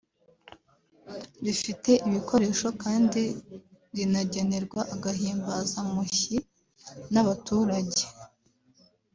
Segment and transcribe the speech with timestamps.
[1.45, 3.21] rifite ibikoresho kandi
[3.95, 6.37] rinagenerwa agahimbaza mushyi
[7.13, 8.03] n’abaturage”